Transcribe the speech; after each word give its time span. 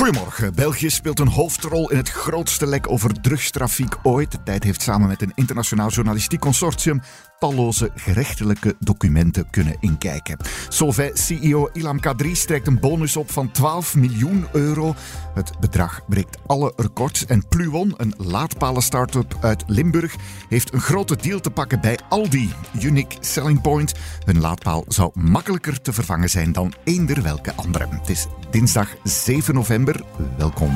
Goedemorgen. 0.00 0.54
België 0.54 0.90
speelt 0.90 1.18
een 1.18 1.28
hoofdrol 1.28 1.90
in 1.90 1.96
het 1.96 2.10
grootste 2.10 2.66
lek 2.66 2.90
over 2.90 3.20
drugstrafiek 3.20 3.96
ooit. 4.02 4.32
De 4.32 4.42
tijd 4.42 4.64
heeft 4.64 4.82
samen 4.82 5.08
met 5.08 5.22
een 5.22 5.32
internationaal 5.34 5.88
journalistiek 5.88 6.40
consortium 6.40 7.00
talloze 7.40 7.90
gerechtelijke 7.94 8.76
documenten 8.78 9.50
kunnen 9.50 9.76
inkijken. 9.80 10.36
Solvay-CEO 10.68 11.68
Ilham 11.72 12.00
Kadri 12.00 12.34
strekt 12.34 12.66
een 12.66 12.80
bonus 12.80 13.16
op 13.16 13.30
van 13.30 13.50
12 13.50 13.96
miljoen 13.96 14.46
euro. 14.52 14.94
Het 15.34 15.52
bedrag 15.60 16.00
breekt 16.08 16.38
alle 16.46 16.72
records. 16.76 17.26
En 17.26 17.48
Pluon, 17.48 17.94
een 17.96 18.14
laadpalen 18.16 18.82
start-up 18.82 19.36
uit 19.40 19.62
Limburg, 19.66 20.14
heeft 20.48 20.72
een 20.72 20.80
grote 20.80 21.16
deal 21.16 21.40
te 21.40 21.50
pakken 21.50 21.80
bij 21.80 21.98
Aldi. 22.08 22.52
Unique 22.82 23.16
Selling 23.20 23.60
Point. 23.60 23.94
Hun 24.24 24.40
laadpaal 24.40 24.84
zou 24.88 25.10
makkelijker 25.14 25.80
te 25.80 25.92
vervangen 25.92 26.30
zijn 26.30 26.52
dan 26.52 26.74
eender 26.84 27.22
welke 27.22 27.54
andere. 27.54 27.86
Het 27.90 28.08
is 28.08 28.26
dinsdag 28.50 28.88
7 29.04 29.54
november. 29.54 29.89
Welkom. 30.36 30.70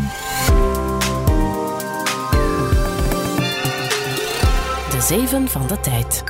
De 4.90 5.00
Zeven 5.00 5.48
van 5.48 5.66
de 5.66 5.80
Tijd. 5.80 6.24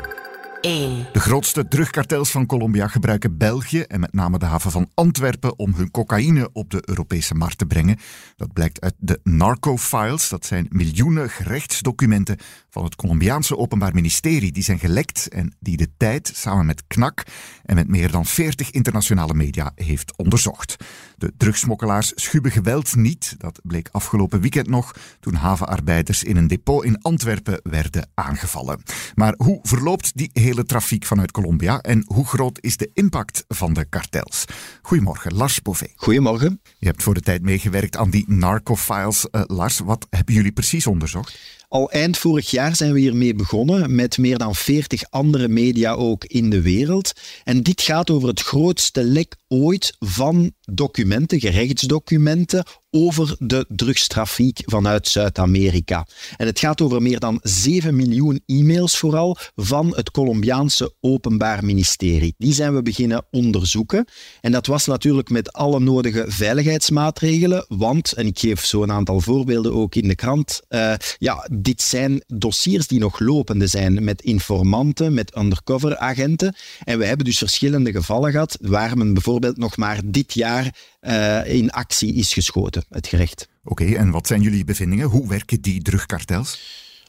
1. 0.64 1.06
De 1.12 1.20
grootste 1.20 1.68
drugkartels 1.68 2.30
van 2.30 2.46
Colombia 2.46 2.88
gebruiken 2.88 3.36
België 3.36 3.80
en 3.80 4.00
met 4.00 4.12
name 4.12 4.38
de 4.38 4.44
haven 4.44 4.70
van 4.70 4.90
Antwerpen 4.94 5.58
om 5.58 5.74
hun 5.74 5.90
cocaïne 5.90 6.48
op 6.52 6.70
de 6.70 6.82
Europese 6.84 7.34
markt 7.34 7.58
te 7.58 7.66
brengen. 7.66 7.98
Dat 8.36 8.52
blijkt 8.52 8.80
uit 8.80 8.94
de 8.98 9.20
narco-files. 9.22 10.28
Dat 10.28 10.46
zijn 10.46 10.66
miljoenen 10.70 11.30
gerechtsdocumenten 11.30 12.38
van 12.70 12.84
het 12.84 12.96
Colombiaanse 12.96 13.56
Openbaar 13.56 13.94
Ministerie. 13.94 14.52
Die 14.52 14.62
zijn 14.62 14.78
gelekt 14.78 15.28
en 15.28 15.56
die 15.60 15.76
de 15.76 15.88
tijd 15.96 16.32
samen 16.34 16.66
met 16.66 16.84
KNAK 16.86 17.22
en 17.64 17.74
met 17.74 17.88
meer 17.88 18.10
dan 18.10 18.26
40 18.26 18.70
internationale 18.70 19.34
media 19.34 19.72
heeft 19.74 20.16
onderzocht. 20.16 20.76
De 21.24 21.32
drugsmokkelaars 21.36 22.12
schuben 22.14 22.50
geweld 22.50 22.96
niet. 22.96 23.34
Dat 23.38 23.60
bleek 23.62 23.88
afgelopen 23.92 24.40
weekend 24.40 24.68
nog 24.68 24.94
toen 25.20 25.34
havenarbeiders 25.34 26.24
in 26.24 26.36
een 26.36 26.46
depot 26.46 26.84
in 26.84 27.02
Antwerpen 27.02 27.60
werden 27.62 28.10
aangevallen. 28.14 28.82
Maar 29.14 29.34
hoe 29.36 29.58
verloopt 29.62 30.16
die 30.16 30.30
hele 30.32 30.64
trafiek 30.64 31.04
vanuit 31.04 31.30
Colombia 31.30 31.80
en 31.80 32.04
hoe 32.06 32.26
groot 32.26 32.58
is 32.60 32.76
de 32.76 32.90
impact 32.94 33.44
van 33.48 33.72
de 33.72 33.84
kartels? 33.84 34.44
Goedemorgen, 34.82 35.34
Lars 35.34 35.62
Bové. 35.62 35.86
Goedemorgen. 35.96 36.60
Je 36.78 36.86
hebt 36.86 37.02
voor 37.02 37.14
de 37.14 37.20
tijd 37.20 37.42
meegewerkt 37.42 37.96
aan 37.96 38.10
die 38.10 38.24
narco-files. 38.28 39.26
Uh, 39.30 39.42
Lars, 39.46 39.78
wat 39.78 40.06
hebben 40.10 40.34
jullie 40.34 40.52
precies 40.52 40.86
onderzocht? 40.86 41.38
Al 41.68 41.90
eind 41.90 42.18
vorig 42.18 42.50
jaar 42.50 42.76
zijn 42.76 42.92
we 42.92 43.00
hiermee 43.00 43.34
begonnen, 43.34 43.94
met 43.94 44.18
meer 44.18 44.38
dan 44.38 44.54
40 44.54 45.04
andere 45.10 45.48
media 45.48 45.92
ook 45.92 46.24
in 46.24 46.50
de 46.50 46.60
wereld. 46.60 47.12
En 47.44 47.62
dit 47.62 47.82
gaat 47.82 48.10
over 48.10 48.28
het 48.28 48.40
grootste 48.40 49.04
lek 49.04 49.36
ooit 49.48 49.96
van 49.98 50.52
documenten, 50.64 51.40
gerechtsdocumenten, 51.40 52.64
over 52.96 53.36
de 53.38 53.64
drugstrafiek 53.68 54.60
vanuit 54.64 55.08
Zuid-Amerika. 55.08 56.06
En 56.36 56.46
het 56.46 56.58
gaat 56.58 56.80
over 56.80 57.02
meer 57.02 57.20
dan 57.20 57.38
7 57.42 57.96
miljoen 57.96 58.40
e-mails 58.46 58.98
vooral 58.98 59.36
van 59.56 59.92
het 59.96 60.10
Colombiaanse 60.10 60.94
Openbaar 61.00 61.64
Ministerie. 61.64 62.34
Die 62.38 62.52
zijn 62.52 62.74
we 62.74 62.82
beginnen 62.82 63.26
onderzoeken. 63.30 64.04
En 64.40 64.52
dat 64.52 64.66
was 64.66 64.86
natuurlijk 64.86 65.30
met 65.30 65.52
alle 65.52 65.80
nodige 65.80 66.24
veiligheidsmaatregelen, 66.28 67.64
want, 67.68 68.12
en 68.12 68.26
ik 68.26 68.38
geef 68.38 68.64
zo 68.64 68.82
een 68.82 68.92
aantal 68.92 69.20
voorbeelden 69.20 69.72
ook 69.72 69.94
in 69.94 70.08
de 70.08 70.14
krant, 70.14 70.60
uh, 70.68 70.94
ja, 71.18 71.48
dit 71.52 71.82
zijn 71.82 72.22
dossiers 72.26 72.86
die 72.86 72.98
nog 72.98 73.18
lopende 73.20 73.66
zijn 73.66 74.04
met 74.04 74.22
informanten, 74.22 75.14
met 75.14 75.36
undercover 75.36 75.96
agenten. 75.96 76.54
En 76.84 76.98
we 76.98 77.06
hebben 77.06 77.26
dus 77.26 77.38
verschillende 77.38 77.92
gevallen 77.92 78.30
gehad 78.30 78.58
waar 78.60 78.96
men 78.96 79.12
bijvoorbeeld 79.12 79.56
nog 79.56 79.76
maar 79.76 80.00
dit 80.04 80.34
jaar 80.34 80.53
uh, 80.62 81.54
in 81.54 81.70
actie 81.70 82.14
is 82.14 82.32
geschoten, 82.32 82.84
het 82.88 83.06
gerecht. 83.06 83.48
Oké, 83.64 83.82
okay, 83.82 83.96
en 83.96 84.10
wat 84.10 84.26
zijn 84.26 84.42
jullie 84.42 84.64
bevindingen? 84.64 85.08
Hoe 85.08 85.28
werken 85.28 85.60
die 85.60 85.82
drugkartels? 85.82 86.58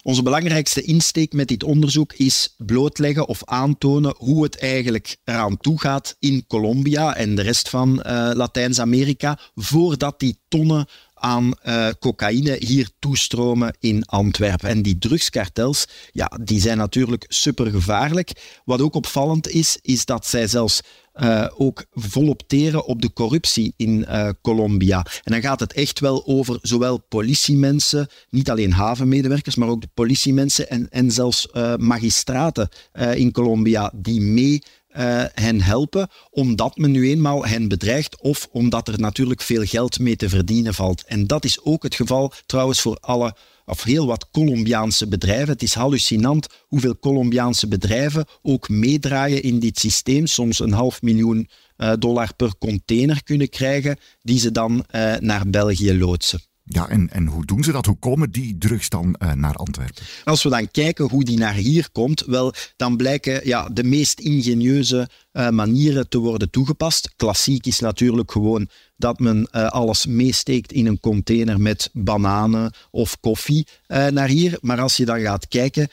Onze 0.06 0.24
belangrijkste 0.24 0.82
insteek 0.82 1.34
met 1.34 1.48
dit 1.48 1.64
onderzoek 1.64 2.14
is 2.14 2.56
blootleggen 2.58 3.28
of 3.28 3.44
aantonen 3.44 4.16
hoe 4.18 4.44
het 4.44 4.58
eigenlijk 4.58 5.18
eraan 5.24 5.58
toe 5.58 5.80
gaat 5.80 6.16
in 6.20 6.46
Colombia 6.48 7.16
en 7.16 7.36
de 7.36 7.42
rest 7.42 7.70
van 7.70 7.90
uh, 8.06 8.30
Latijns-Amerika 8.34 9.40
voordat 9.56 10.20
die 10.20 10.40
tonnen 10.48 10.88
aan 11.14 11.54
uh, 11.64 11.88
cocaïne 12.00 12.56
hier 12.60 12.90
toestromen 13.00 13.76
in 13.80 14.06
Antwerpen. 14.06 14.70
En 14.70 14.82
die 14.82 14.98
drugskartels, 14.98 15.88
ja, 16.12 16.32
die 16.44 16.60
zijn 16.60 16.78
natuurlijk 16.78 17.26
supergevaarlijk. 17.28 18.60
Wat 18.66 18.82
ook 18.82 18.94
opvallend 18.94 19.48
is, 19.48 19.78
is 19.82 20.06
dat 20.06 20.26
zij 20.26 20.48
zelfs 20.48 20.82
uh, 21.16 21.48
ook 21.58 21.86
volop 21.92 22.42
teren 22.48 22.86
op 22.86 23.02
de 23.02 23.14
corruptie 23.14 23.74
in 23.78 24.06
uh, 24.10 24.30
Colombia. 24.42 25.06
En 25.24 25.32
dan 25.32 25.42
gaat 25.42 25.60
het 25.60 25.74
echt 25.74 26.00
wel 26.00 26.26
over 26.26 26.60
zowel 26.62 26.98
politiemensen, 26.98 28.08
niet 28.30 28.50
alleen 28.50 28.72
havenmedewerkers, 28.72 29.56
maar 29.56 29.70
ook 29.70 29.82
de 29.82 29.90
politiemensen 29.94 30.70
en, 30.70 30.90
en 30.90 31.12
zelfs 31.12 31.48
uh, 31.54 31.76
magistraten 31.76 32.70
in 33.16 33.32
Colombia 33.32 33.92
die 33.96 34.22
mee 34.22 34.62
uh, 34.98 35.24
hen 35.34 35.62
helpen, 35.62 36.10
omdat 36.30 36.78
men 36.78 36.92
nu 36.92 37.10
eenmaal 37.10 37.46
hen 37.46 37.68
bedreigt 37.68 38.22
of 38.22 38.48
omdat 38.52 38.88
er 38.88 39.00
natuurlijk 39.00 39.42
veel 39.42 39.64
geld 39.64 40.00
mee 40.00 40.16
te 40.16 40.30
verdienen 40.30 40.74
valt. 40.74 41.04
En 41.06 41.28
dat 41.28 41.46
is 41.46 41.62
ook 41.64 41.84
het 41.84 41.96
geval 41.96 42.34
trouwens 42.46 42.82
voor 42.82 42.98
alle 43.00 43.36
of 43.66 43.84
heel 43.84 44.06
wat 44.06 44.30
Colombiaanse 44.32 45.08
bedrijven. 45.08 45.48
Het 45.48 45.64
is 45.64 45.74
hallucinant 45.74 46.48
hoeveel 46.68 47.00
Colombiaanse 47.00 47.68
bedrijven 47.68 48.26
ook 48.42 48.70
meedraaien 48.70 49.44
in 49.44 49.60
dit 49.60 49.80
systeem. 49.80 50.28
Soms 50.28 50.60
een 50.60 50.72
half 50.72 51.02
miljoen 51.02 51.50
uh, 51.78 51.94
dollar 52.00 52.36
per 52.36 52.58
container 52.58 53.24
kunnen 53.24 53.50
krijgen, 53.50 53.98
die 54.22 54.40
ze 54.40 54.52
dan 54.52 54.86
uh, 54.92 55.16
naar 55.16 55.50
België 55.50 55.98
loodsen. 55.98 56.40
Ja, 56.68 56.90
en, 56.90 57.10
en 57.12 57.28
hoe 57.28 57.46
doen 57.46 57.64
ze 57.64 57.72
dat? 57.72 57.86
Hoe 57.86 57.98
komen 58.00 58.32
die 58.32 58.58
drugs 58.58 58.90
dan 58.90 59.16
uh, 59.20 59.32
naar 59.34 59.56
Antwerpen? 59.56 60.04
Als 60.24 60.44
we 60.44 60.50
dan 60.50 60.72
kijken 60.72 61.10
hoe 61.10 61.24
die 61.24 61.38
naar 61.38 61.54
hier 61.54 61.90
komt, 61.92 62.24
wel, 62.26 62.54
dan 62.76 62.98
blijken 62.98 63.48
ja, 63.48 63.70
de 63.70 63.84
meest 63.84 64.20
ingenieuze 64.20 65.10
uh, 65.34 65.50
manieren 65.50 66.10
te 66.10 66.18
worden 66.18 66.50
toegepast. 66.50 67.14
Klassiek 67.16 67.66
is 67.66 67.80
natuurlijk 67.80 68.32
gewoon 68.32 68.70
dat 68.98 69.20
men 69.20 69.50
uh, 69.52 69.68
alles 69.68 70.06
meesteekt 70.06 70.72
in 70.72 70.86
een 70.86 71.00
container 71.00 71.62
met 71.62 71.90
bananen 71.94 72.74
of 72.92 73.20
koffie 73.20 73.68
naar 73.88 74.28
hier. 74.28 74.58
Maar 74.62 74.82
als 74.82 74.98
je 74.98 75.06
dan 75.06 75.20
gaat 75.20 75.48
kijken, 75.48 75.88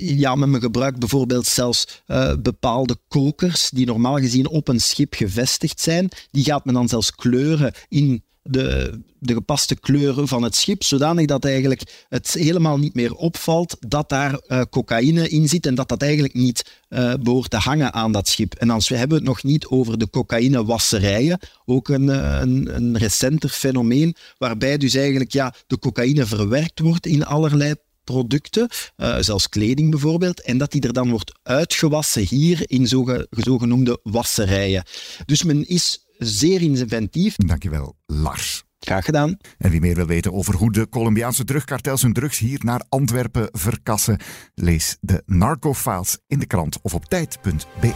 ja, 0.00 0.34
men 0.34 0.60
gebruikt 0.60 0.98
bijvoorbeeld 0.98 1.46
zelfs 1.46 2.02
bepaalde 2.42 2.96
kokers 3.08 3.70
die 3.70 3.86
normaal 3.86 4.18
gezien 4.18 4.48
op 4.48 4.68
een 4.68 4.80
schip 4.80 5.14
gevestigd 5.14 5.80
zijn. 5.80 6.08
Die 6.30 6.44
gaat 6.44 6.64
men 6.64 6.74
dan 6.74 6.88
zelfs 6.88 7.14
kleuren 7.14 7.74
in 7.88 8.22
de, 8.48 9.00
de 9.18 9.32
gepaste 9.32 9.76
kleuren 9.76 10.28
van 10.28 10.42
het 10.42 10.54
schip, 10.54 10.84
zodanig 10.84 11.26
dat 11.26 11.44
eigenlijk 11.44 12.06
het 12.08 12.32
helemaal 12.32 12.78
niet 12.78 12.94
meer 12.94 13.14
opvalt 13.14 13.76
dat 13.80 14.08
daar 14.08 14.40
uh, 14.48 14.62
cocaïne 14.70 15.28
in 15.28 15.48
zit 15.48 15.66
en 15.66 15.74
dat 15.74 15.88
dat 15.88 16.02
eigenlijk 16.02 16.34
niet 16.34 16.80
uh, 16.88 17.14
behoort 17.20 17.50
te 17.50 17.56
hangen 17.56 17.92
aan 17.92 18.12
dat 18.12 18.28
schip. 18.28 18.54
En 18.54 18.68
we 18.68 18.96
hebben 18.96 19.16
het 19.16 19.26
nog 19.26 19.42
niet 19.42 19.66
over 19.66 19.98
de 19.98 20.10
cocaïnewasserijen, 20.10 21.38
ook 21.64 21.88
een, 21.88 22.10
eh, 22.10 22.38
een, 22.40 22.76
een 22.76 22.98
recenter 22.98 23.48
fenomeen, 23.48 24.14
waarbij 24.38 24.78
dus 24.78 24.94
eigenlijk 24.94 25.32
ja, 25.32 25.54
de 25.66 25.78
cocaïne 25.78 26.26
verwerkt 26.26 26.78
wordt 26.78 27.06
in 27.06 27.24
allerlei 27.24 27.74
producten, 28.04 28.68
uh, 28.96 29.16
zelfs 29.20 29.48
kleding 29.48 29.90
bijvoorbeeld, 29.90 30.42
en 30.42 30.58
dat 30.58 30.72
die 30.72 30.80
er 30.80 30.92
dan 30.92 31.10
wordt 31.10 31.32
uitgewassen 31.42 32.22
hier 32.22 32.62
in 32.64 32.86
zogenoemde 33.30 34.00
wasserijen. 34.02 34.84
Dus 35.26 35.42
men 35.42 35.68
is 35.68 36.07
zeer 36.18 36.62
inventief. 36.62 37.36
Dankjewel, 37.36 37.96
Lars. 38.06 38.66
Graag 38.78 39.04
gedaan. 39.04 39.36
En 39.58 39.70
wie 39.70 39.80
meer 39.80 39.94
wil 39.94 40.06
weten 40.06 40.32
over 40.32 40.54
hoe 40.54 40.72
de 40.72 40.88
Colombiaanse 40.88 41.44
drugkartels 41.44 42.02
hun 42.02 42.12
drugs 42.12 42.38
hier 42.38 42.60
naar 42.64 42.84
Antwerpen 42.88 43.48
verkassen, 43.52 44.20
lees 44.54 44.96
de 45.00 45.22
narcofiles 45.26 46.18
in 46.26 46.38
de 46.38 46.46
krant 46.46 46.78
of 46.82 46.94
op 46.94 47.04
tijd.be. 47.04 47.92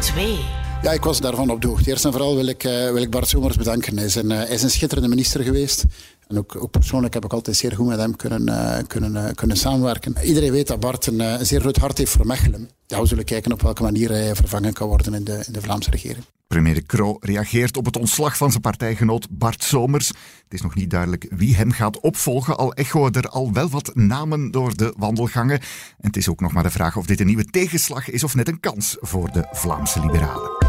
2. 0.00 0.38
Ja, 0.82 0.92
ik 0.92 1.02
was 1.02 1.20
daarvan 1.20 1.50
op 1.50 1.60
de 1.60 1.66
hoogte. 1.66 1.90
Eerst 1.90 2.04
en 2.04 2.12
vooral 2.12 2.36
wil 2.36 2.46
ik, 2.46 2.64
uh, 2.64 2.72
wil 2.72 3.02
ik 3.02 3.10
Bart 3.10 3.28
Somers 3.28 3.56
bedanken. 3.56 3.96
Hij 3.96 4.06
is, 4.06 4.14
een, 4.14 4.30
uh, 4.30 4.36
hij 4.36 4.48
is 4.48 4.62
een 4.62 4.70
schitterende 4.70 5.08
minister 5.08 5.44
geweest. 5.44 5.84
En 6.32 6.38
ook, 6.38 6.70
persoonlijk 6.70 7.14
heb 7.14 7.24
ik 7.24 7.32
altijd 7.32 7.56
zeer 7.56 7.72
goed 7.72 7.86
met 7.86 7.98
hem 7.98 8.16
kunnen, 8.16 8.48
uh, 8.48 8.76
kunnen, 8.86 9.14
uh, 9.14 9.24
kunnen 9.34 9.56
samenwerken. 9.56 10.14
Iedereen 10.24 10.52
weet 10.52 10.66
dat 10.66 10.80
Bart 10.80 11.06
een, 11.06 11.20
een, 11.20 11.46
zeer 11.46 11.60
groot 11.60 11.76
hart 11.76 11.98
heeft 11.98 12.12
voor 12.12 12.26
Mechelen. 12.26 12.70
We 12.86 13.06
zullen 13.06 13.24
kijken 13.24 13.52
op 13.52 13.62
welke 13.62 13.82
manier 13.82 14.10
hij 14.10 14.34
vervangen 14.34 14.72
kan 14.72 14.88
worden 14.88 15.14
in 15.14 15.24
de, 15.24 15.42
in 15.46 15.52
de 15.52 15.60
Vlaamse 15.60 15.90
regering. 15.90 16.24
Premier 16.46 16.74
De 16.74 16.82
Croo 16.82 17.16
reageert 17.20 17.76
op 17.76 17.84
het 17.84 17.96
ontslag 17.96 18.36
van 18.36 18.50
zijn 18.50 18.62
partijgenoot 18.62 19.26
Bart 19.30 19.62
Somers. 19.62 20.08
Het 20.08 20.52
is 20.54 20.62
nog 20.62 20.74
niet 20.74 20.90
duidelijk 20.90 21.26
wie 21.30 21.56
hem 21.56 21.70
gaat 21.70 22.00
opvolgen, 22.00 22.56
al 22.56 22.74
echoen 22.74 23.12
er 23.12 23.28
al 23.28 23.52
wel 23.52 23.68
wat 23.68 23.94
namen 23.94 24.50
door 24.50 24.76
de 24.76 24.94
wandelgangen. 24.96 25.58
En 25.60 26.06
het 26.06 26.16
is 26.16 26.28
ook 26.28 26.40
nog 26.40 26.52
maar 26.52 26.62
de 26.62 26.70
vraag 26.70 26.96
of 26.96 27.06
dit 27.06 27.20
een 27.20 27.26
nieuwe 27.26 27.44
tegenslag 27.44 28.10
is 28.10 28.24
of 28.24 28.34
net 28.34 28.48
een 28.48 28.60
kans 28.60 28.96
voor 29.00 29.32
de 29.32 29.48
Vlaamse 29.52 30.00
liberalen. 30.00 30.61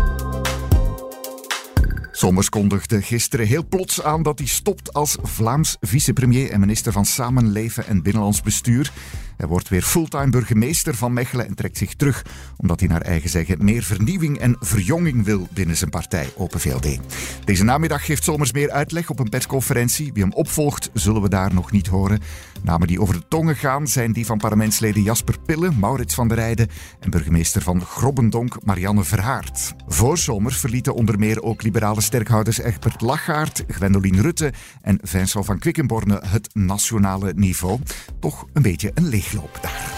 Sommers 2.23 2.49
kondigde 2.49 3.01
gisteren 3.01 3.47
heel 3.47 3.65
plots 3.65 4.01
aan 4.01 4.23
dat 4.23 4.39
hij 4.39 4.47
stopt 4.47 4.93
als 4.93 5.17
Vlaams 5.21 5.77
vicepremier 5.79 6.49
en 6.49 6.59
minister 6.59 6.91
van 6.91 7.05
Samenleven 7.05 7.87
en 7.87 8.03
Binnenlands 8.03 8.41
Bestuur. 8.41 8.91
Hij 9.37 9.47
wordt 9.47 9.69
weer 9.69 9.81
fulltime 9.81 10.29
burgemeester 10.29 10.95
van 10.95 11.13
Mechelen 11.13 11.47
en 11.47 11.55
trekt 11.55 11.77
zich 11.77 11.93
terug 11.93 12.25
omdat 12.57 12.79
hij 12.79 12.89
naar 12.89 13.01
eigen 13.01 13.29
zeggen 13.29 13.63
meer 13.63 13.83
vernieuwing 13.83 14.39
en 14.39 14.55
verjonging 14.59 15.25
wil 15.25 15.47
binnen 15.53 15.77
zijn 15.77 15.89
partij 15.89 16.29
Open 16.37 16.59
VLD. 16.59 16.99
Deze 17.45 17.63
namiddag 17.63 18.05
geeft 18.05 18.23
Somers 18.23 18.51
meer 18.51 18.71
uitleg 18.71 19.09
op 19.09 19.19
een 19.19 19.29
persconferentie. 19.29 20.13
Wie 20.13 20.23
hem 20.23 20.33
opvolgt 20.33 20.89
zullen 20.93 21.21
we 21.21 21.29
daar 21.29 21.53
nog 21.53 21.71
niet 21.71 21.87
horen. 21.87 22.19
Namen 22.61 22.87
die 22.87 23.01
over 23.01 23.13
de 23.13 23.27
tongen 23.27 23.55
gaan 23.55 23.87
zijn 23.87 24.11
die 24.11 24.25
van 24.25 24.37
parlementsleden 24.37 25.03
Jasper 25.03 25.35
Pille, 25.45 25.71
Maurits 25.71 26.15
van 26.15 26.27
der 26.27 26.37
Rijden 26.37 26.67
en 26.99 27.09
burgemeester 27.09 27.61
van 27.61 27.81
Grobbendonk 27.81 28.65
Marianne 28.65 29.03
Verhaart. 29.03 29.73
Voor 29.87 30.17
Somers 30.17 30.57
verlieten 30.57 30.95
onder 30.95 31.19
meer 31.19 31.41
ook 31.41 31.63
liberale 31.63 32.01
sterkhouders 32.01 32.59
Egbert 32.59 33.01
Lachaert, 33.01 33.63
Gwendoline 33.67 34.21
Rutte 34.21 34.53
en 34.81 34.99
Vincent 35.01 35.45
van 35.45 35.59
Quickenborne 35.59 36.21
het 36.25 36.49
nationale 36.53 37.33
niveau. 37.35 37.79
Toch 38.19 38.45
een 38.53 38.61
beetje 38.61 38.91
een 38.93 39.07
leegloop 39.07 39.22
daar. 39.61 39.91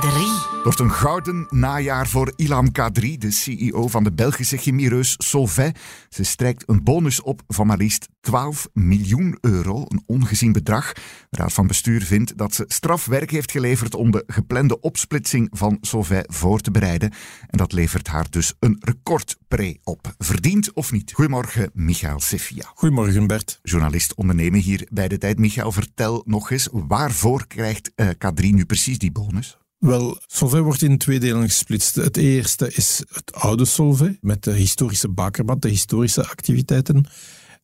3. 0.00 0.39
Het 0.60 0.68
wordt 0.68 0.90
een 0.90 0.98
gouden 0.98 1.46
najaar 1.50 2.08
voor 2.08 2.32
Ilham 2.36 2.72
Kadri, 2.72 3.18
de 3.18 3.30
CEO 3.30 3.88
van 3.88 4.04
de 4.04 4.12
Belgische 4.12 4.56
chemiereus 4.56 5.14
Solvay. 5.18 5.74
Ze 6.08 6.22
strijkt 6.22 6.68
een 6.68 6.84
bonus 6.84 7.22
op 7.22 7.42
van 7.46 7.66
maar 7.66 7.76
liefst 7.76 8.08
12 8.20 8.68
miljoen 8.72 9.38
euro, 9.40 9.84
een 9.88 10.02
ongezien 10.06 10.52
bedrag. 10.52 10.92
De 10.92 11.02
Raad 11.30 11.52
van 11.52 11.66
Bestuur 11.66 12.02
vindt 12.02 12.38
dat 12.38 12.54
ze 12.54 12.64
strafwerk 12.66 13.30
heeft 13.30 13.50
geleverd 13.50 13.94
om 13.94 14.10
de 14.10 14.24
geplande 14.26 14.80
opsplitsing 14.80 15.48
van 15.52 15.78
Solvay 15.80 16.24
voor 16.26 16.60
te 16.60 16.70
bereiden. 16.70 17.12
En 17.46 17.58
dat 17.58 17.72
levert 17.72 18.08
haar 18.08 18.26
dus 18.30 18.54
een 18.58 18.76
recordpre 18.80 19.78
op. 19.84 20.14
Verdiend 20.18 20.72
of 20.72 20.92
niet? 20.92 21.12
Goedemorgen, 21.12 21.70
Michael 21.72 22.20
Sefia. 22.20 22.72
Goedemorgen, 22.74 23.26
Bert. 23.26 23.58
Journalist 23.62 24.14
ondernemen 24.14 24.60
hier 24.60 24.88
bij 24.90 25.08
de 25.08 25.18
tijd. 25.18 25.38
Michael, 25.38 25.72
vertel 25.72 26.22
nog 26.26 26.50
eens, 26.50 26.68
waarvoor 26.72 27.46
krijgt 27.46 27.92
uh, 27.96 28.08
Kadri 28.18 28.52
nu 28.52 28.64
precies 28.64 28.98
die 28.98 29.12
bonus? 29.12 29.59
Wel, 29.80 30.18
Solvay 30.26 30.60
wordt 30.60 30.82
in 30.82 30.98
twee 30.98 31.20
delen 31.20 31.42
gesplitst. 31.42 31.94
Het 31.94 32.16
eerste 32.16 32.72
is 32.72 33.02
het 33.12 33.32
oude 33.34 33.64
Solvay, 33.64 34.18
met 34.20 34.44
de 34.44 34.52
historische 34.52 35.08
bakermat, 35.08 35.62
de 35.62 35.68
historische 35.68 36.26
activiteiten. 36.26 37.06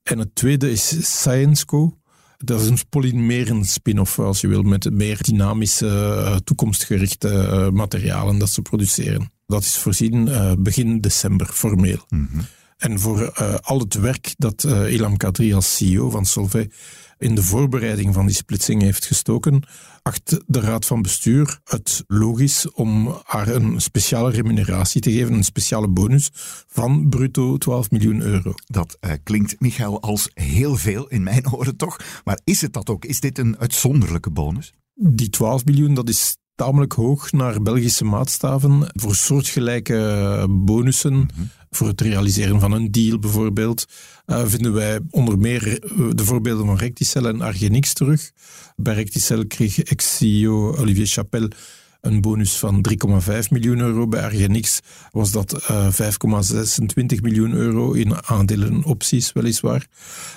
En 0.02 0.18
het 0.18 0.34
tweede 0.34 0.70
is 0.70 1.20
ScienceCo. 1.20 1.98
Dat 2.36 2.60
is 2.60 2.68
een 2.68 2.78
polymerend 2.88 3.66
spin-off, 3.66 4.18
als 4.18 4.40
je 4.40 4.48
wil, 4.48 4.62
met 4.62 4.90
meer 4.90 5.22
dynamische, 5.22 6.40
toekomstgerichte 6.44 7.70
materialen 7.72 8.38
dat 8.38 8.50
ze 8.50 8.62
produceren. 8.62 9.32
Dat 9.46 9.62
is 9.62 9.76
voorzien 9.76 10.26
uh, 10.26 10.52
begin 10.58 11.00
december, 11.00 11.46
formeel. 11.46 12.04
-hmm. 12.08 12.46
En 12.76 13.00
voor 13.00 13.20
uh, 13.20 13.54
al 13.54 13.78
het 13.78 13.94
werk 13.94 14.34
dat 14.38 14.64
uh, 14.64 14.92
Ilham 14.92 15.16
Kadri 15.16 15.54
als 15.54 15.76
CEO 15.76 16.10
van 16.10 16.24
Solvay 16.24 16.70
in 17.18 17.34
de 17.34 17.42
voorbereiding 17.42 18.14
van 18.14 18.26
die 18.26 18.34
splitsing 18.34 18.82
heeft 18.82 19.06
gestoken, 19.06 19.62
acht 20.02 20.40
de 20.46 20.60
Raad 20.60 20.86
van 20.86 21.02
Bestuur 21.02 21.60
het 21.64 22.04
logisch 22.06 22.70
om 22.70 23.20
haar 23.24 23.48
een 23.48 23.80
speciale 23.80 24.30
remuneratie 24.30 25.00
te 25.00 25.12
geven, 25.12 25.34
een 25.34 25.44
speciale 25.44 25.88
bonus 25.88 26.30
van 26.66 27.08
bruto 27.08 27.56
12 27.56 27.90
miljoen 27.90 28.20
euro. 28.20 28.54
Dat 28.66 28.96
uh, 29.00 29.10
klinkt, 29.22 29.60
Michael, 29.60 30.02
als 30.02 30.30
heel 30.34 30.76
veel 30.76 31.08
in 31.08 31.22
mijn 31.22 31.52
oren 31.54 31.76
toch. 31.76 31.96
Maar 32.24 32.40
is 32.44 32.60
het 32.60 32.72
dat 32.72 32.90
ook? 32.90 33.04
Is 33.04 33.20
dit 33.20 33.38
een 33.38 33.58
uitzonderlijke 33.58 34.30
bonus? 34.30 34.72
Die 34.94 35.30
12 35.30 35.64
miljoen, 35.64 35.94
dat 35.94 36.08
is 36.08 36.36
tamelijk 36.56 36.92
hoog 36.92 37.32
naar 37.32 37.62
Belgische 37.62 38.04
maatstaven. 38.04 38.86
Voor 38.94 39.14
soortgelijke 39.14 40.46
bonussen, 40.50 41.14
mm 41.14 41.28
-hmm. 41.34 41.48
voor 41.70 41.86
het 41.86 42.00
realiseren 42.00 42.60
van 42.60 42.72
een 42.72 42.90
deal 42.90 43.18
bijvoorbeeld, 43.18 43.86
uh, 44.26 44.42
vinden 44.46 44.72
wij 44.72 45.00
onder 45.10 45.38
meer 45.38 45.80
de 46.14 46.24
voorbeelden 46.24 46.66
van 46.66 46.76
Recticel 46.76 47.26
en 47.26 47.40
Argenix 47.40 47.92
terug. 47.92 48.30
Bij 48.76 48.94
Recticel 48.94 49.46
kreeg 49.46 49.78
ex-CEO 49.78 50.76
Olivier 50.76 51.06
Chapelle 51.06 51.50
een 52.06 52.20
bonus 52.20 52.58
van 52.58 52.84
3,5 53.20 53.28
miljoen 53.50 53.78
euro. 53.78 54.08
Bij 54.08 54.22
Argenix 54.22 54.80
was 55.10 55.30
dat 55.30 55.68
uh, 55.70 55.92
5,26 55.92 57.20
miljoen 57.22 57.52
euro 57.52 57.92
in 57.92 58.26
aandelen 58.26 58.72
en 58.72 58.84
opties, 58.84 59.32
weliswaar. 59.32 59.86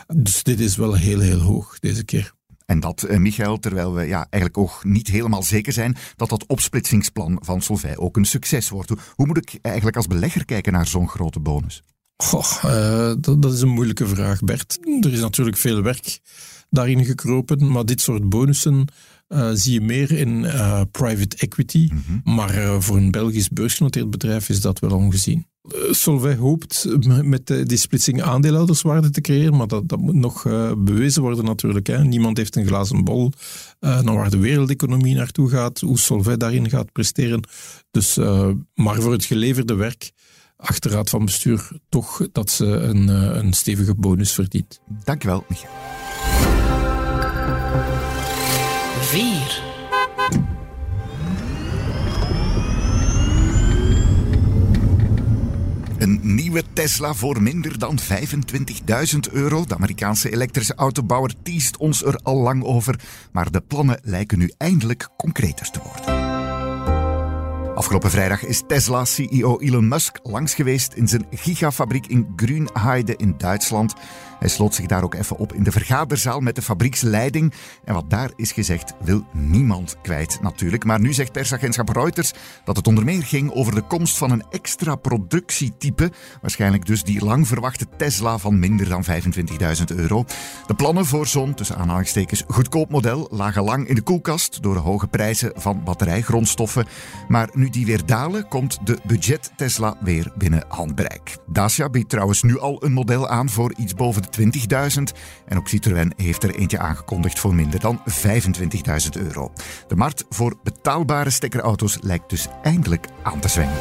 Dus 0.07 0.43
dit 0.43 0.59
is 0.59 0.75
wel 0.75 0.93
heel, 0.93 1.19
heel 1.19 1.39
hoog 1.39 1.79
deze 1.79 2.03
keer. 2.03 2.37
En 2.69 2.79
dat, 2.79 3.03
eh, 3.03 3.17
Michael, 3.17 3.59
terwijl 3.59 3.93
we 3.93 4.07
ja, 4.07 4.27
eigenlijk 4.29 4.57
ook 4.57 4.83
niet 4.83 5.07
helemaal 5.07 5.43
zeker 5.43 5.73
zijn 5.73 5.95
dat 6.15 6.29
dat 6.29 6.45
opsplitsingsplan 6.47 7.39
van 7.41 7.61
Solvay 7.61 7.95
ook 7.95 8.17
een 8.17 8.25
succes 8.25 8.69
wordt. 8.69 8.91
Hoe 9.15 9.25
moet 9.25 9.37
ik 9.37 9.59
eigenlijk 9.61 9.95
als 9.95 10.07
belegger 10.07 10.45
kijken 10.45 10.73
naar 10.73 10.87
zo'n 10.87 11.07
grote 11.07 11.39
bonus? 11.39 11.83
Goh, 12.17 12.63
uh, 12.65 13.13
dat, 13.19 13.41
dat, 13.41 13.53
is 13.53 13.61
een 13.61 13.69
moeilijke 13.69 14.07
vraag, 14.07 14.39
Bert. 14.39 14.77
Er 15.01 15.13
is 15.13 15.19
natuurlijk 15.19 15.57
veel 15.57 15.81
werk 15.81 16.19
daarin 16.69 17.05
gekropen, 17.05 17.71
maar 17.71 17.85
dit 17.85 18.01
soort 18.01 18.29
bonussen 18.29 18.87
uh, 19.29 19.49
zie 19.53 19.73
je 19.73 19.81
meer 19.81 20.11
in 20.11 20.43
uh, 20.43 20.81
private 20.91 21.35
equity. 21.37 21.89
Mm 21.91 22.03
-hmm. 22.05 22.35
Maar 22.35 22.81
voor 22.81 22.97
een 22.97 23.11
Belgisch 23.11 23.49
beursgenoteerd 23.49 24.09
bedrijf 24.09 24.49
is 24.49 24.61
dat 24.61 24.79
wel 24.79 24.91
ongezien. 24.91 25.47
Solvay 25.91 26.35
hoopt 26.35 26.87
met 27.23 27.47
die 27.47 27.77
splitsing 27.77 28.21
aandeelhouderswaarde 28.21 29.09
te 29.09 29.21
creëren, 29.21 29.55
maar 29.55 29.67
dat, 29.67 29.89
dat 29.89 29.99
moet 29.99 30.15
nog 30.15 30.43
bewezen 30.77 31.21
worden 31.21 31.45
natuurlijk. 31.45 31.87
Hè. 31.87 32.03
Niemand 32.03 32.37
heeft 32.37 32.55
een 32.55 32.67
glazen 32.67 33.03
bol 33.03 33.31
naar 33.79 34.13
waar 34.13 34.29
de 34.29 34.37
wereldeconomie 34.37 35.15
naartoe 35.15 35.49
gaat, 35.49 35.79
hoe 35.79 35.99
Solvay 35.99 36.37
daarin 36.37 36.69
gaat 36.69 36.91
presteren. 36.91 37.41
Dus, 37.91 38.15
maar 38.73 39.01
voor 39.01 39.11
het 39.11 39.25
geleverde 39.25 39.75
werk 39.75 40.11
achterraad 40.55 41.09
van 41.09 41.25
bestuur 41.25 41.69
toch 41.89 42.27
dat 42.31 42.49
ze 42.49 42.65
een, 42.65 43.07
een 43.37 43.53
stevige 43.53 43.95
bonus 43.95 44.31
verdient. 44.31 44.79
Dankjewel, 45.03 45.45
Michael. 45.47 45.98
4. 49.09 49.63
Een 55.97 56.19
nieuwe 56.21 56.63
Tesla 56.73 57.13
voor 57.13 57.41
minder 57.41 57.79
dan 57.79 57.99
25.000 57.99 59.19
euro. 59.31 59.65
De 59.65 59.75
Amerikaanse 59.75 60.31
elektrische 60.31 60.75
autobouwer 60.75 61.33
teest 61.43 61.77
ons 61.77 62.03
er 62.03 62.19
al 62.23 62.37
lang 62.37 62.63
over. 62.63 62.99
Maar 63.31 63.51
de 63.51 63.61
plannen 63.61 63.99
lijken 64.03 64.37
nu 64.37 64.51
eindelijk 64.57 65.09
concreter 65.17 65.71
te 65.71 65.79
worden. 65.83 66.29
Afgelopen 67.75 68.09
vrijdag 68.09 68.43
is 68.43 68.63
Tesla-CEO 68.67 69.59
Elon 69.59 69.87
Musk 69.87 70.19
langs 70.23 70.53
geweest 70.53 70.93
in 70.93 71.07
zijn 71.07 71.25
gigafabriek 71.31 72.07
in 72.07 72.27
Grünheide 72.35 73.15
in 73.15 73.33
Duitsland. 73.37 73.93
Hij 74.39 74.49
sloot 74.49 74.75
zich 74.75 74.85
daar 74.85 75.03
ook 75.03 75.15
even 75.15 75.37
op 75.37 75.53
in 75.53 75.63
de 75.63 75.71
vergaderzaal 75.71 76.39
met 76.39 76.55
de 76.55 76.61
fabrieksleiding. 76.61 77.53
En 77.83 77.93
wat 77.93 78.09
daar 78.09 78.31
is 78.35 78.51
gezegd, 78.51 78.93
wil 79.03 79.23
niemand 79.33 79.97
kwijt 80.01 80.41
natuurlijk. 80.41 80.83
Maar 80.83 80.99
nu 80.99 81.13
zegt 81.13 81.31
persagentschap 81.31 81.89
Reuters 81.89 82.33
dat 82.63 82.75
het 82.75 82.87
onder 82.87 83.03
meer 83.03 83.23
ging 83.23 83.51
over 83.51 83.75
de 83.75 83.81
komst 83.81 84.17
van 84.17 84.31
een 84.31 84.43
extra 84.49 84.95
productietype. 84.95 86.11
Waarschijnlijk 86.41 86.85
dus 86.85 87.03
die 87.03 87.25
lang 87.25 87.47
verwachte 87.47 87.85
Tesla 87.97 88.37
van 88.37 88.59
minder 88.59 88.89
dan 88.89 89.05
25.000 89.05 89.95
euro. 89.95 90.25
De 90.67 90.73
plannen 90.73 91.05
voor 91.05 91.27
zo'n, 91.27 91.53
tussen 91.53 91.77
aanhalingstekens, 91.77 92.43
goedkoop 92.47 92.89
model 92.89 93.27
lagen 93.31 93.63
lang 93.63 93.87
in 93.87 93.95
de 93.95 94.01
koelkast 94.01 94.61
door 94.61 94.73
de 94.73 94.79
hoge 94.79 95.07
prijzen 95.07 95.51
van 95.55 95.83
batterijgrondstoffen. 95.83 96.85
Maar 97.27 97.49
nu 97.53 97.69
die 97.69 97.85
weer 97.85 98.05
dalen, 98.05 98.47
komt 98.47 98.79
de 98.83 98.97
budget 99.05 99.51
Tesla 99.55 99.97
weer 100.01 100.31
binnen 100.37 100.63
handbereik. 100.67 101.37
Dacia 101.45 101.89
biedt 101.89 102.09
trouwens 102.09 102.43
nu 102.43 102.59
al 102.59 102.83
een 102.83 102.93
model 102.93 103.27
aan 103.27 103.49
voor 103.49 103.73
iets 103.77 103.93
boven 103.93 104.21
de 104.21 104.28
20.000 104.39 105.03
en 105.45 105.61
Citroën 105.63 106.13
heeft 106.15 106.43
er 106.43 106.55
eentje 106.55 106.79
aangekondigd 106.79 107.39
voor 107.39 107.55
minder 107.55 107.79
dan 107.79 108.01
25.000 108.25 109.21
euro. 109.21 109.51
De 109.87 109.95
markt 109.95 110.25
voor 110.29 110.57
betaalbare 110.63 111.29
stekkerauto's 111.29 111.97
lijkt 112.01 112.29
dus 112.29 112.47
eindelijk 112.63 113.07
aan 113.23 113.39
te 113.39 113.47
zwemmen. 113.47 113.77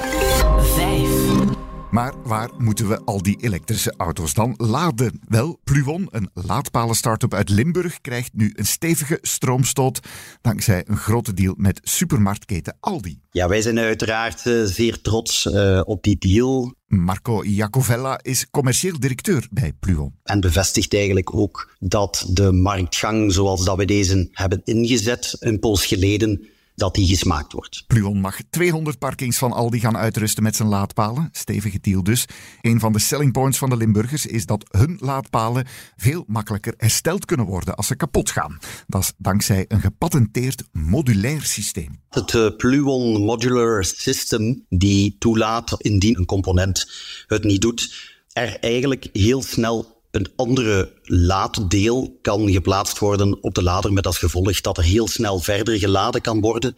5. 0.75 1.67
Maar 1.90 2.14
waar 2.23 2.50
moeten 2.59 2.88
we 2.88 3.04
al 3.04 3.23
die 3.23 3.37
elektrische 3.40 3.95
auto's 3.97 4.35
dan 4.35 4.54
laden? 4.57 5.21
Wel, 5.28 5.61
Pluon, 5.64 6.09
een 6.11 6.30
laadpalen-startup 6.35 7.35
uit 7.35 7.49
Limburg, 7.49 8.00
krijgt 8.00 8.30
nu 8.33 8.52
een 8.54 8.66
stevige 8.66 9.18
stroomstoot 9.23 10.00
dankzij 10.40 10.85
een 10.87 10.97
grote 10.97 11.35
deal 11.35 11.54
met 11.57 11.80
supermarktketen 11.83 12.76
Aldi. 12.80 13.21
Ja, 13.30 13.49
wij 13.49 13.62
zijn 13.62 13.78
uiteraard 13.78 14.45
uh, 14.45 14.64
zeer 14.64 15.00
trots 15.00 15.45
uh, 15.45 15.80
op 15.85 16.02
die 16.02 16.18
deal. 16.18 16.75
Marco 16.87 17.45
Jacovella 17.45 18.18
is 18.23 18.50
commercieel 18.50 19.00
directeur 19.00 19.47
bij 19.50 19.73
Pluon. 19.80 20.14
En 20.23 20.40
bevestigt 20.40 20.95
eigenlijk 20.95 21.35
ook 21.35 21.76
dat 21.78 22.26
de 22.30 22.52
marktgang 22.52 23.33
zoals 23.33 23.64
dat 23.64 23.76
we 23.76 23.85
deze 23.85 24.28
hebben 24.33 24.61
ingezet, 24.64 25.37
een 25.38 25.59
poos 25.59 25.87
geleden, 25.87 26.49
dat 26.78 26.94
die 26.94 27.06
gesmaakt 27.06 27.52
wordt. 27.52 27.85
Pluon 27.87 28.20
mag 28.20 28.38
200 28.50 28.99
parkings 28.99 29.38
van 29.38 29.52
Aldi 29.52 29.80
gaan 29.80 29.97
uitrusten 29.97 30.42
met 30.42 30.56
zijn 30.56 30.68
laadpalen. 30.68 31.28
Stevige 31.32 31.80
deal 31.80 32.02
dus. 32.02 32.25
Een 32.61 32.80
van 32.80 32.92
de 32.92 32.99
selling 32.99 33.32
points 33.32 33.58
van 33.58 33.70
de 33.70 33.76
Limburgers 33.76 34.26
is 34.26 34.47
dat 34.47 34.64
hun 34.70 34.97
laadpalen 35.00 35.66
veel 35.97 36.25
makkelijker 36.26 36.75
hersteld 36.76 37.25
kunnen 37.25 37.47
worden 37.47 37.75
als 37.75 37.87
ze 37.87 37.97
kapot 37.97 38.30
gaan. 38.30 38.58
Dat 38.87 39.02
is 39.02 39.12
dankzij 39.16 39.64
een 39.68 39.80
gepatenteerd 39.80 40.62
modulair 40.73 41.42
systeem. 41.42 42.00
Het 42.08 42.32
uh, 42.32 42.56
Pluon 42.56 43.20
Modular 43.25 43.85
System 43.85 44.64
die 44.68 45.16
toelaat 45.18 45.75
indien 45.78 46.18
een 46.18 46.26
component 46.26 46.90
het 47.26 47.44
niet 47.44 47.61
doet, 47.61 47.94
er 48.32 48.58
eigenlijk 48.61 49.08
heel 49.12 49.42
snel 49.42 49.98
een 50.10 50.32
andere 50.36 50.92
laaddeel 51.02 52.18
kan 52.22 52.50
geplaatst 52.50 52.98
worden 52.98 53.42
op 53.42 53.54
de 53.54 53.62
lader 53.62 53.92
met 53.92 54.06
als 54.06 54.18
gevolg 54.18 54.60
dat 54.60 54.78
er 54.78 54.84
heel 54.84 55.08
snel 55.08 55.38
verder 55.38 55.78
geladen 55.78 56.20
kan 56.20 56.40
worden 56.40 56.76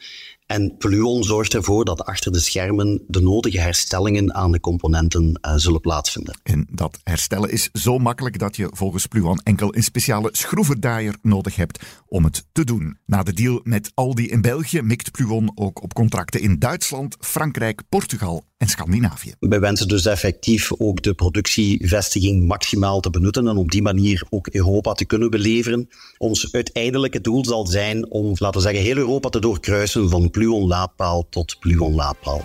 en 0.50 0.76
Pluon 0.78 1.24
zorgt 1.24 1.54
ervoor 1.54 1.84
dat 1.84 2.04
achter 2.04 2.32
de 2.32 2.40
schermen 2.40 3.02
de 3.06 3.20
nodige 3.20 3.60
herstellingen 3.60 4.34
aan 4.34 4.52
de 4.52 4.60
componenten 4.60 5.40
uh, 5.46 5.52
zullen 5.56 5.80
plaatsvinden. 5.80 6.40
En 6.42 6.66
dat 6.70 6.98
herstellen 7.02 7.50
is 7.50 7.68
zo 7.72 7.98
makkelijk 7.98 8.38
dat 8.38 8.56
je 8.56 8.70
volgens 8.72 9.06
Pluon 9.06 9.40
enkel 9.42 9.76
een 9.76 9.82
speciale 9.82 10.28
schroevendraaier 10.32 11.14
nodig 11.22 11.56
hebt 11.56 11.84
om 12.06 12.24
het 12.24 12.46
te 12.52 12.64
doen. 12.64 12.98
Na 13.06 13.22
de 13.22 13.32
deal 13.32 13.60
met 13.62 13.90
Aldi 13.94 14.28
in 14.28 14.40
België 14.40 14.82
mikt 14.82 15.10
Pluon 15.10 15.52
ook 15.54 15.82
op 15.82 15.94
contracten 15.94 16.40
in 16.40 16.58
Duitsland, 16.58 17.16
Frankrijk, 17.20 17.82
Portugal 17.88 18.44
en 18.56 18.68
Scandinavië. 18.68 19.34
Wij 19.38 19.60
wensen 19.60 19.88
dus 19.88 20.06
effectief 20.06 20.72
ook 20.78 21.02
de 21.02 21.14
productievestiging 21.14 22.46
maximaal 22.46 23.00
te 23.00 23.10
benutten 23.10 23.48
en 23.48 23.56
op 23.56 23.70
die 23.70 23.82
manier 23.82 24.26
ook 24.30 24.48
Europa 24.48 24.92
te 24.92 25.04
kunnen 25.04 25.30
beleveren. 25.30 25.88
Ons 26.18 26.52
uiteindelijke 26.52 27.20
doel 27.20 27.44
zal 27.44 27.66
zijn 27.66 28.10
om, 28.10 28.26
laten 28.26 28.60
we 28.60 28.66
zeggen, 28.66 28.82
heel 28.82 28.96
Europa 28.96 29.28
te 29.28 29.40
doorkruisen 29.40 30.08
van 30.10 30.30
Pluon 30.30 30.39
laadpaal 30.46 31.30
tot 31.30 31.54
Pluon 31.60 31.94
laadpaal. 31.94 32.44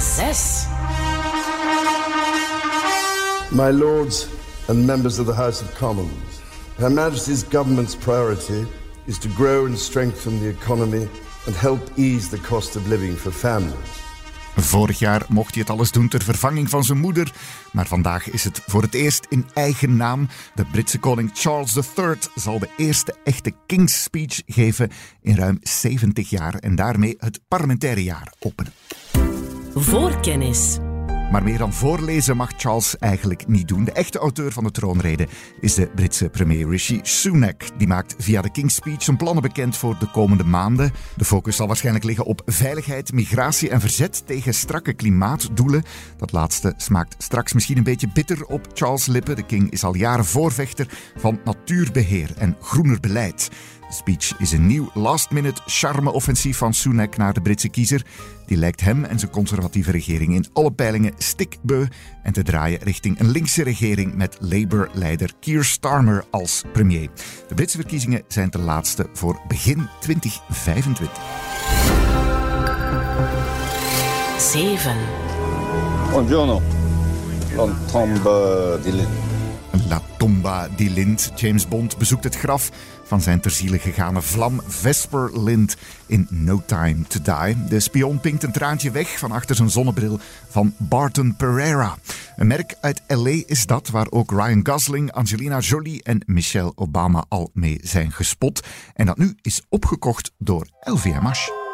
6. 0.00 0.66
My 3.52 3.70
lords 3.70 4.28
and 4.68 4.86
members 4.86 5.18
of 5.18 5.26
the 5.26 5.34
House 5.34 5.62
of 5.62 5.74
Commons, 5.74 6.40
Her 6.78 6.90
Majesty's 6.90 7.42
government's 7.42 7.94
priority 7.94 8.66
is 9.06 9.18
to 9.20 9.28
grow 9.28 9.66
and 9.66 9.78
strengthen 9.78 10.40
the 10.40 10.48
economy 10.48 11.08
and 11.46 11.54
help 11.54 11.80
ease 11.96 12.28
the 12.28 12.38
cost 12.38 12.76
of 12.76 12.86
living 12.88 13.14
for 13.16 13.30
families. 13.30 14.02
Vorig 14.56 14.98
jaar 14.98 15.24
mocht 15.28 15.54
hij 15.54 15.62
het 15.62 15.70
alles 15.70 15.90
doen 15.90 16.08
ter 16.08 16.22
vervanging 16.22 16.70
van 16.70 16.84
zijn 16.84 16.98
moeder, 16.98 17.32
maar 17.72 17.86
vandaag 17.86 18.30
is 18.30 18.44
het 18.44 18.62
voor 18.66 18.82
het 18.82 18.94
eerst 18.94 19.26
in 19.28 19.46
eigen 19.54 19.96
naam. 19.96 20.28
De 20.54 20.64
Britse 20.64 20.98
koning 20.98 21.30
Charles 21.34 21.76
III 21.96 22.16
zal 22.34 22.58
de 22.58 22.68
eerste 22.76 23.14
echte 23.24 23.52
King's 23.66 24.02
Speech 24.02 24.42
geven 24.46 24.90
in 25.20 25.36
ruim 25.36 25.58
70 25.62 26.30
jaar 26.30 26.54
en 26.54 26.74
daarmee 26.74 27.16
het 27.18 27.40
parlementaire 27.48 28.02
jaar 28.02 28.32
openen. 28.38 28.72
Voorkennis. 29.74 30.78
Maar 31.30 31.42
meer 31.42 31.58
dan 31.58 31.72
voorlezen 31.72 32.36
mag 32.36 32.52
Charles 32.56 32.98
eigenlijk 32.98 33.46
niet 33.46 33.68
doen. 33.68 33.84
De 33.84 33.92
echte 33.92 34.18
auteur 34.18 34.52
van 34.52 34.64
de 34.64 34.70
troonrede 34.70 35.28
is 35.60 35.74
de 35.74 35.88
Britse 35.94 36.28
premier 36.28 36.68
Rishi 36.68 37.00
Sunak. 37.02 37.62
Die 37.78 37.86
maakt 37.86 38.14
via 38.18 38.42
de 38.42 38.50
King's 38.50 38.74
Speech 38.74 39.02
zijn 39.02 39.16
plannen 39.16 39.42
bekend 39.42 39.76
voor 39.76 39.96
de 39.98 40.10
komende 40.10 40.44
maanden. 40.44 40.92
De 41.16 41.24
focus 41.24 41.56
zal 41.56 41.66
waarschijnlijk 41.66 42.04
liggen 42.04 42.24
op 42.24 42.42
veiligheid, 42.44 43.12
migratie 43.12 43.70
en 43.70 43.80
verzet 43.80 44.22
tegen 44.26 44.54
strakke 44.54 44.92
klimaatdoelen. 44.92 45.82
Dat 46.16 46.32
laatste 46.32 46.74
smaakt 46.76 47.14
straks 47.18 47.52
misschien 47.52 47.76
een 47.76 47.82
beetje 47.82 48.10
bitter 48.12 48.44
op 48.44 48.66
Charles' 48.74 49.06
lippen. 49.06 49.36
De 49.36 49.46
king 49.46 49.70
is 49.70 49.84
al 49.84 49.94
jaren 49.94 50.24
voorvechter 50.24 50.88
van 51.16 51.40
natuurbeheer 51.44 52.30
en 52.38 52.56
groener 52.60 53.00
beleid. 53.00 53.50
De 53.88 53.94
speech 53.94 54.38
is 54.38 54.52
een 54.52 54.66
nieuw 54.66 54.90
last-minute 54.94 55.60
charme-offensief 55.66 56.56
van 56.56 56.74
Sunak 56.74 57.16
naar 57.16 57.32
de 57.32 57.40
Britse 57.40 57.68
kiezer. 57.68 58.06
Die 58.46 58.56
lijkt 58.56 58.80
hem 58.80 59.04
en 59.04 59.18
zijn 59.18 59.30
conservatieve 59.30 59.90
regering 59.90 60.34
in 60.34 60.46
alle 60.52 60.72
peilingen 60.72 61.14
stikbeu 61.18 61.86
en 62.22 62.32
te 62.32 62.42
draaien 62.42 62.82
richting 62.82 63.20
een 63.20 63.30
linkse 63.30 63.62
regering 63.62 64.14
met 64.14 64.36
Labour-leider 64.40 65.32
Keir 65.40 65.64
Starmer 65.64 66.24
als 66.30 66.62
premier. 66.72 67.10
De 67.48 67.54
Britse 67.54 67.76
verkiezingen 67.76 68.22
zijn 68.28 68.50
de 68.50 68.58
laatste 68.58 69.06
voor 69.12 69.40
begin 69.48 69.88
2025. 70.00 71.20
7. 74.38 74.96
Buongiorno. 76.10 76.62
Di 78.82 78.92
Lind. 78.92 79.35
La 79.88 80.00
tomba 80.18 80.68
di 80.76 80.90
Lind. 80.90 81.32
James 81.34 81.68
Bond 81.68 81.98
bezoekt 81.98 82.24
het 82.24 82.36
graf 82.36 82.70
van 83.04 83.20
zijn 83.20 83.40
ter 83.40 83.50
ziele 83.50 83.78
gegane 83.78 84.22
vlam 84.22 84.60
Vesper 84.66 85.42
Lind 85.42 85.76
in 86.06 86.26
No 86.30 86.62
Time 86.66 87.02
to 87.06 87.20
Die. 87.22 87.64
De 87.68 87.80
spion 87.80 88.20
pinkt 88.20 88.42
een 88.42 88.52
traantje 88.52 88.90
weg 88.90 89.18
van 89.18 89.32
achter 89.32 89.56
zijn 89.56 89.70
zonnebril 89.70 90.18
van 90.48 90.74
Barton 90.78 91.36
Pereira. 91.36 91.96
Een 92.36 92.46
merk 92.46 92.76
uit 92.80 93.02
LA 93.06 93.42
is 93.46 93.66
dat, 93.66 93.88
waar 93.88 94.10
ook 94.10 94.30
Ryan 94.30 94.66
Gosling, 94.66 95.12
Angelina 95.12 95.58
Jolie 95.58 96.02
en 96.02 96.22
Michelle 96.26 96.72
Obama 96.74 97.24
al 97.28 97.50
mee 97.52 97.78
zijn 97.82 98.12
gespot. 98.12 98.60
En 98.94 99.06
dat 99.06 99.18
nu 99.18 99.36
is 99.42 99.62
opgekocht 99.68 100.32
door 100.38 100.66
LVMH 100.80 101.65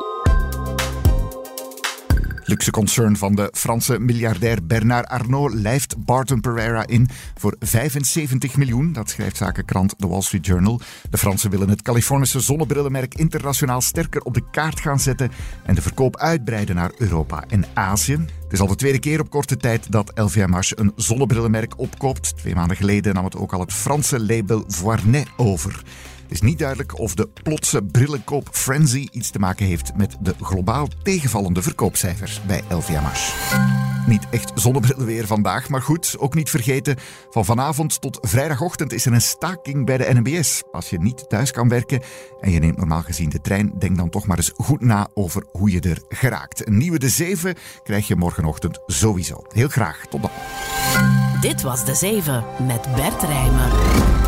luxe 2.52 2.71
concern 2.71 3.16
van 3.16 3.35
de 3.35 3.49
Franse 3.52 3.99
miljardair 3.99 4.66
Bernard 4.66 5.09
Arnault 5.09 5.54
lijft 5.54 6.04
Barton 6.04 6.40
Pereira 6.40 6.87
in 6.87 7.09
voor 7.35 7.56
75 7.59 8.56
miljoen. 8.56 8.92
Dat 8.92 9.11
schrijft 9.11 9.37
zakenkrant 9.37 9.94
The 9.99 10.09
Wall 10.09 10.21
Street 10.21 10.47
Journal. 10.47 10.80
De 11.11 11.18
Fransen 11.18 11.50
willen 11.50 11.68
het 11.68 11.82
Californische 11.82 12.40
zonnebrillenmerk 12.40 13.14
internationaal 13.14 13.80
sterker 13.80 14.21
op 14.21 14.35
de 14.35 14.50
kaart 14.50 14.80
gaan 14.80 15.00
zetten 15.00 15.30
en 15.64 15.75
de 15.75 15.82
verkoop 15.82 16.16
uitbreiden 16.16 16.75
naar 16.75 16.92
Europa 16.99 17.44
en 17.49 17.64
Azië. 17.75 18.12
Het 18.12 18.52
is 18.52 18.61
al 18.61 18.66
de 18.66 18.75
tweede 18.75 18.99
keer 18.99 19.21
op 19.21 19.30
korte 19.30 19.56
tijd 19.56 19.92
dat 19.92 20.12
LVMH 20.14 20.71
een 20.75 20.92
zonnebrillenmerk 20.97 21.78
opkoopt. 21.78 22.37
Twee 22.37 22.54
maanden 22.54 22.76
geleden 22.76 23.14
nam 23.14 23.25
het 23.25 23.37
ook 23.37 23.52
al 23.52 23.61
het 23.61 23.73
Franse 23.73 24.21
label 24.21 24.64
Voirnet 24.66 25.28
over. 25.37 25.82
Is 26.32 26.40
niet 26.40 26.58
duidelijk 26.58 26.98
of 26.98 27.14
de 27.14 27.28
plotse 27.42 27.82
brillenkoop 27.82 28.48
frenzy 28.52 29.08
iets 29.10 29.30
te 29.30 29.38
maken 29.38 29.66
heeft 29.66 29.96
met 29.96 30.16
de 30.20 30.34
globaal 30.40 30.88
tegenvallende 31.02 31.62
verkoopcijfers 31.62 32.40
bij 32.46 32.62
LVMH. 32.68 33.32
Niet 34.06 34.26
echt 34.30 34.52
zonnebrillenweer 34.54 35.26
vandaag, 35.26 35.68
maar 35.68 35.82
goed, 35.82 36.16
ook 36.18 36.34
niet 36.34 36.50
vergeten. 36.50 36.96
Van 37.30 37.44
vanavond 37.44 38.00
tot 38.00 38.18
vrijdagochtend 38.20 38.92
is 38.92 39.06
er 39.06 39.12
een 39.12 39.22
staking 39.22 39.86
bij 39.86 39.96
de 39.96 40.08
NMBS. 40.12 40.62
Als 40.70 40.90
je 40.90 41.00
niet 41.00 41.28
thuis 41.28 41.50
kan 41.50 41.68
werken 41.68 42.02
en 42.40 42.50
je 42.50 42.58
neemt 42.58 42.76
normaal 42.76 43.02
gezien 43.02 43.28
de 43.28 43.40
trein, 43.40 43.72
denk 43.78 43.96
dan 43.96 44.10
toch 44.10 44.26
maar 44.26 44.36
eens 44.36 44.52
goed 44.56 44.80
na 44.80 45.08
over 45.14 45.46
hoe 45.50 45.70
je 45.70 45.80
er 45.80 46.02
geraakt. 46.08 46.66
Een 46.66 46.76
nieuwe 46.76 46.98
De 46.98 47.08
7 47.08 47.54
krijg 47.82 48.06
je 48.06 48.16
morgenochtend 48.16 48.80
sowieso. 48.86 49.44
Heel 49.48 49.68
graag, 49.68 50.06
tot 50.06 50.22
dan. 50.22 50.30
Dit 51.40 51.62
was 51.62 51.84
De 51.84 51.94
7 51.94 52.44
met 52.66 52.94
Bert 52.94 53.22
Rijmen. 53.22 54.21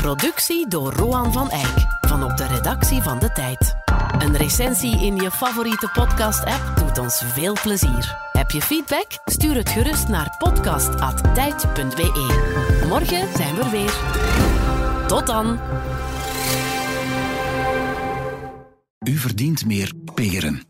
Productie 0.00 0.68
door 0.68 0.92
Roan 0.92 1.32
van 1.32 1.50
Eyck 1.50 1.86
van 2.00 2.24
op 2.24 2.36
de 2.36 2.46
redactie 2.46 3.02
van 3.02 3.18
De 3.18 3.32
Tijd. 3.32 3.74
Een 4.18 4.36
recensie 4.36 5.00
in 5.00 5.16
je 5.16 5.30
favoriete 5.30 5.90
podcast-app 5.92 6.76
doet 6.76 6.98
ons 6.98 7.22
veel 7.26 7.56
plezier. 7.62 8.16
Heb 8.32 8.50
je 8.50 8.60
feedback? 8.60 9.06
Stuur 9.24 9.54
het 9.54 9.68
gerust 9.68 10.08
naar 10.08 10.34
podcast.tijd.be. 10.38 12.84
Morgen 12.88 13.36
zijn 13.36 13.54
we 13.54 13.62
er 13.62 13.70
weer. 13.70 13.92
Tot 15.06 15.26
dan. 15.26 15.58
U 19.08 19.16
verdient 19.16 19.66
meer 19.66 19.92
peren. 20.14 20.69